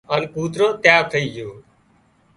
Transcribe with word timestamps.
هانَ 0.09 0.21
ڪوترو 0.33 0.67
تيار 0.83 1.03
ٿئي 1.11 1.25
جھو 1.35 1.49